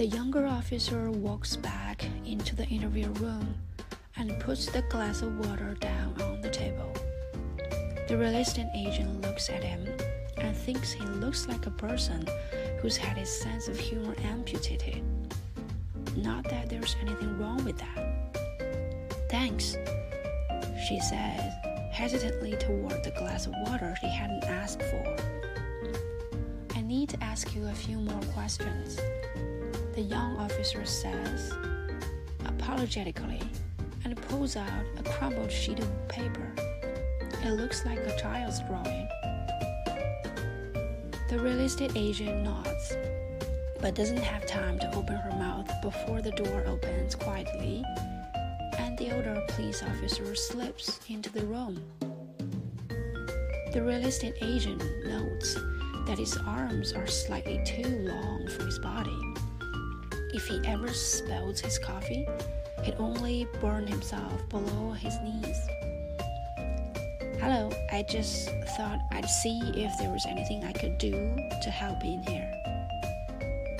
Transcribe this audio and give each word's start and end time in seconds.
The 0.00 0.06
younger 0.06 0.46
officer 0.46 1.10
walks 1.10 1.56
back 1.56 2.06
into 2.24 2.56
the 2.56 2.64
interview 2.68 3.08
room 3.20 3.54
and 4.16 4.40
puts 4.40 4.64
the 4.64 4.80
glass 4.88 5.20
of 5.20 5.46
water 5.46 5.76
down 5.78 6.14
on 6.22 6.40
the 6.40 6.48
table. 6.48 6.90
The 8.08 8.16
real 8.16 8.34
agent 8.34 9.20
looks 9.20 9.50
at 9.50 9.62
him 9.62 9.86
and 10.38 10.56
thinks 10.56 10.90
he 10.90 11.04
looks 11.04 11.48
like 11.48 11.66
a 11.66 11.70
person 11.70 12.26
who's 12.80 12.96
had 12.96 13.18
his 13.18 13.28
sense 13.28 13.68
of 13.68 13.78
humor 13.78 14.14
amputated. 14.24 15.02
Not 16.16 16.44
that 16.44 16.70
there's 16.70 16.96
anything 17.02 17.38
wrong 17.38 17.62
with 17.62 17.76
that. 17.76 18.38
Thanks, 19.28 19.76
she 20.88 20.98
says, 20.98 21.52
hesitantly 21.92 22.52
toward 22.52 23.04
the 23.04 23.12
glass 23.18 23.46
of 23.46 23.52
water 23.66 23.94
she 24.00 24.08
hadn't 24.08 24.44
asked 24.44 24.80
for. 24.80 25.16
I 26.74 26.80
need 26.80 27.10
to 27.10 27.22
ask 27.22 27.54
you 27.54 27.66
a 27.66 27.74
few 27.74 27.98
more 27.98 28.22
questions, 28.32 28.98
the 29.94 30.02
young 30.02 30.36
officer 30.36 30.84
says, 30.84 31.52
apologetically, 32.44 33.40
and 34.04 34.16
pulls 34.28 34.56
out 34.56 34.84
a 34.98 35.02
crumpled 35.02 35.50
sheet 35.50 35.78
of 35.78 36.08
paper. 36.08 36.52
It 37.42 37.52
looks 37.52 37.84
like 37.84 37.98
a 37.98 38.16
child's 38.18 38.60
drawing. 38.60 39.08
The 41.28 41.38
real 41.38 41.60
estate 41.60 41.92
agent 41.96 42.42
nods, 42.42 42.96
but 43.80 43.94
doesn't 43.94 44.18
have 44.18 44.46
time 44.46 44.78
to 44.78 44.94
open 44.94 45.16
her 45.16 45.30
mouth 45.32 45.70
before 45.82 46.22
the 46.22 46.32
door 46.32 46.64
opens 46.66 47.14
quietly 47.14 47.84
and 48.78 48.96
the 48.98 49.14
older 49.14 49.42
police 49.48 49.82
officer 49.82 50.34
slips 50.34 51.00
into 51.08 51.30
the 51.30 51.44
room. 51.46 51.82
The 53.72 53.82
real 53.82 54.04
estate 54.04 54.34
agent 54.42 54.82
notes 55.04 55.54
that 56.06 56.18
his 56.18 56.36
arms 56.38 56.92
are 56.92 57.06
slightly 57.06 57.60
too 57.64 57.88
long 58.08 58.48
for 58.48 58.64
his 58.64 58.78
body. 58.78 59.29
If 60.32 60.46
he 60.46 60.60
ever 60.64 60.92
spills 60.92 61.60
his 61.60 61.78
coffee, 61.78 62.28
he'd 62.84 62.94
only 62.98 63.48
burn 63.60 63.86
himself 63.86 64.48
below 64.48 64.92
his 64.92 65.18
knees. 65.20 65.66
Hello, 67.40 67.68
I 67.90 68.04
just 68.08 68.48
thought 68.76 69.00
I'd 69.10 69.28
see 69.28 69.58
if 69.74 69.98
there 69.98 70.10
was 70.10 70.24
anything 70.28 70.62
I 70.62 70.72
could 70.72 70.98
do 70.98 71.10
to 71.10 71.70
help 71.70 72.04
in 72.04 72.22
here. 72.22 72.48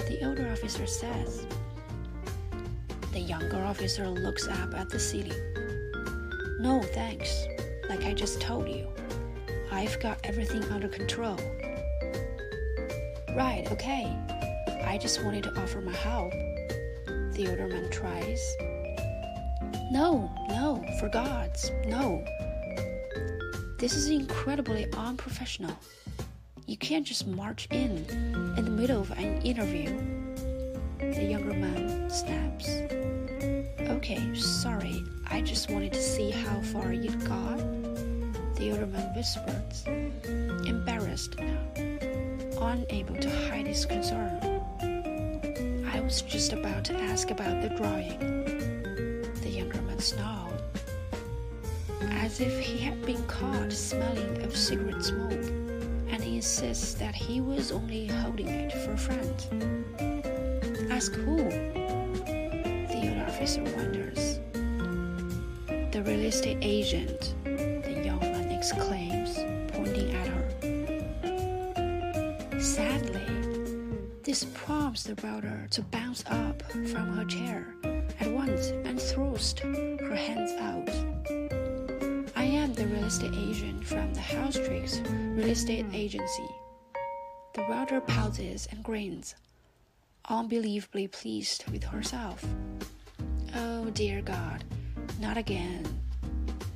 The 0.09 0.19
older 0.25 0.51
officer 0.51 0.87
says. 0.87 1.47
The 3.12 3.20
younger 3.20 3.62
officer 3.62 4.09
looks 4.09 4.48
up 4.48 4.75
at 4.75 4.91
the 4.91 4.98
ceiling. 4.98 5.55
No, 6.59 6.83
thanks. 6.83 7.47
Like 7.89 8.05
I 8.05 8.12
just 8.12 8.41
told 8.41 8.69
you, 8.69 8.89
I've 9.70 10.01
got 10.01 10.19
everything 10.25 10.64
under 10.64 10.89
control. 10.89 11.39
Right, 13.37 13.69
okay. 13.70 14.17
I 14.84 14.98
just 14.98 15.23
wanted 15.25 15.45
to 15.45 15.61
offer 15.61 15.81
my 15.81 15.92
help. 15.92 16.33
The 17.33 17.47
older 17.48 17.69
man 17.69 17.91
tries. 17.91 18.41
No, 19.91 20.31
no, 20.48 20.84
for 20.98 21.09
God's, 21.09 21.70
no. 21.86 22.25
This 23.78 23.95
is 23.95 24.08
incredibly 24.08 24.86
unprofessional. 24.92 25.77
You 26.67 26.77
can't 26.77 27.06
just 27.06 27.27
march 27.27 27.67
in 27.70 28.05
in 28.56 28.64
the 28.64 28.70
middle 28.70 29.01
of 29.01 29.11
an 29.12 29.42
interview. 29.42 29.89
The 30.98 31.25
younger 31.25 31.55
man 31.55 32.11
snaps. 32.11 32.69
Okay, 33.91 34.34
sorry, 34.34 35.03
I 35.28 35.41
just 35.41 35.70
wanted 35.70 35.92
to 35.95 36.03
see 36.03 36.31
how 36.31 36.61
far 36.61 36.92
you'd 36.92 37.25
got. 37.27 37.58
The 38.55 38.70
older 38.73 38.86
man 38.86 39.14
whispers, 39.17 39.84
embarrassed 40.67 41.36
now, 41.39 41.62
unable 42.61 43.17
to 43.17 43.31
hide 43.48 43.67
his 43.67 43.86
concern. 43.86 44.59
Was 46.11 46.22
just 46.22 46.53
about 46.53 46.83
to 46.86 46.94
ask 46.94 47.30
about 47.30 47.62
the 47.62 47.69
drawing. 47.69 48.19
The 49.42 49.48
younger 49.48 49.80
man 49.83 50.00
snarled 50.00 50.61
as 52.11 52.40
if 52.40 52.58
he 52.58 52.79
had 52.79 53.01
been 53.07 53.23
caught 53.29 53.70
smelling 53.70 54.42
of 54.42 54.57
cigarette 54.57 55.05
smoke, 55.05 55.30
and 55.30 56.20
insists 56.24 56.95
that 56.95 57.14
he 57.14 57.40
was 57.40 57.70
only 57.70 58.08
holding 58.08 58.48
it 58.48 58.73
for 58.73 58.95
a 58.95 58.98
friend. 58.98 59.46
Ask 60.90 61.12
who? 61.12 61.36
The 61.36 63.08
old 63.08 63.29
officer 63.29 63.62
wonders. 63.62 64.40
The 65.92 66.02
real 66.05 66.24
estate 66.24 66.58
agent, 66.61 67.36
the 67.45 68.02
young 68.05 68.18
man 68.18 68.51
exclaims, 68.51 69.36
pointing 69.68 70.12
at 70.17 70.27
her. 70.27 70.51
Sadly, 72.61 73.20
this 74.30 74.46
prompts 74.55 75.02
the 75.02 75.17
router 75.24 75.67
to 75.70 75.83
bounce 75.83 76.23
up 76.29 76.63
from 76.70 77.17
her 77.17 77.24
chair 77.24 77.74
at 78.20 78.30
once 78.30 78.68
and 78.85 79.02
thrust 79.02 79.58
her 79.58 80.14
hands 80.14 80.52
out 80.52 80.89
I 82.36 82.45
am 82.45 82.73
the 82.73 82.86
real 82.86 83.02
estate 83.07 83.35
agent 83.35 83.85
from 83.85 84.14
the 84.14 84.20
House 84.20 84.55
Tricks 84.55 85.01
Real 85.35 85.48
Estate 85.48 85.86
Agency. 85.92 86.48
The 87.55 87.63
router 87.63 88.01
pauses 88.01 88.68
and 88.70 88.85
grins, 88.85 89.35
unbelievably 90.29 91.08
pleased 91.08 91.68
with 91.73 91.83
herself. 91.83 92.45
Oh 93.57 93.91
dear 93.91 94.23
God, 94.23 94.62
not 95.18 95.39
again. 95.39 95.85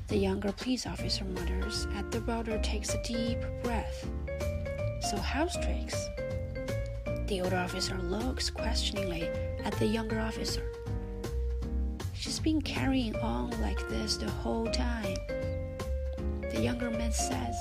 The 0.08 0.16
younger 0.16 0.50
police 0.50 0.88
officer 0.88 1.24
mutters 1.24 1.86
as 1.94 2.04
the 2.10 2.20
router 2.22 2.58
takes 2.62 2.94
a 2.94 3.02
deep 3.04 3.38
breath. 3.62 4.08
So, 5.08 5.18
house 5.18 5.54
tricks? 5.62 6.08
The 7.26 7.40
older 7.40 7.56
officer 7.56 7.96
looks 7.98 8.50
questioningly 8.50 9.22
at 9.64 9.72
the 9.78 9.86
younger 9.86 10.20
officer. 10.20 10.62
She's 12.12 12.38
been 12.38 12.60
carrying 12.60 13.16
on 13.16 13.50
like 13.62 13.88
this 13.88 14.16
the 14.16 14.30
whole 14.30 14.66
time 14.66 15.16
the 16.54 16.62
younger 16.62 16.90
man 16.90 17.12
says, 17.12 17.56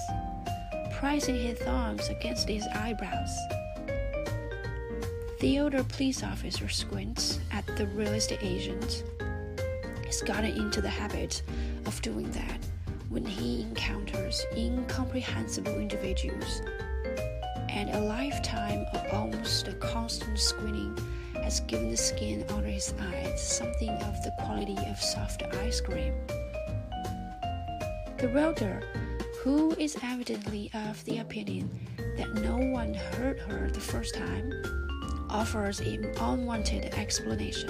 pressing 0.92 1.36
his 1.36 1.58
thumbs 1.60 2.10
against 2.10 2.48
his 2.48 2.66
eyebrows. 2.76 3.36
The 5.40 5.60
older 5.60 5.84
police 5.84 6.24
officer 6.24 6.70
squints 6.70 7.40
at 7.52 7.66
the 7.76 7.88
real 7.88 8.14
estate 8.14 8.44
agent. 8.44 9.04
He's 10.06 10.22
gotten 10.22 10.52
into 10.52 10.80
the 10.80 10.90
habit 10.90 11.42
of 11.86 12.02
doing 12.02 12.30
that 12.32 12.60
when 13.10 13.26
he 13.26 13.64
encounters 13.64 14.46
incomprehensible 14.56 15.76
individuals, 15.76 16.62
and 17.74 17.90
a 17.90 18.00
lifetime 18.00 18.86
of 18.94 19.14
almost 19.14 19.68
constant 19.80 20.38
squinting 20.38 20.96
has 21.42 21.60
given 21.62 21.90
the 21.90 21.98
skin 21.98 22.46
under 22.50 22.68
his 22.68 22.94
eyes 23.00 23.42
something 23.42 23.90
of 23.90 24.24
the 24.24 24.32
quality 24.40 24.78
of 24.90 25.00
soft 25.00 25.42
ice 25.56 25.82
cream. 25.82 26.14
The 28.20 28.30
welder, 28.30 28.82
who 29.42 29.72
is 29.80 29.98
evidently 30.04 30.70
of 30.74 31.04
the 31.06 31.18
opinion 31.18 31.70
that 32.16 32.34
no 32.36 32.58
one 32.58 32.94
heard 32.94 33.40
her 33.40 33.70
the 33.70 33.80
first 33.80 34.14
time, 34.14 34.52
offers 35.30 35.80
an 35.80 36.06
unwanted 36.22 36.94
explanation. 36.94 37.70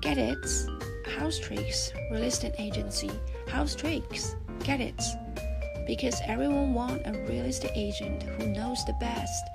Get 0.00 0.18
it? 0.18 0.46
House 1.16 1.38
tricks, 1.38 1.92
real 2.10 2.24
estate 2.24 2.54
agency, 2.58 3.10
house 3.46 3.76
tricks. 3.76 4.34
Get 4.64 4.80
it? 4.80 5.00
Because 5.88 6.20
everyone 6.26 6.74
wants 6.74 7.08
a 7.08 7.12
real 7.12 7.46
estate 7.46 7.72
agent 7.74 8.22
who 8.22 8.46
knows 8.48 8.84
the 8.84 8.92
best. 9.00 9.48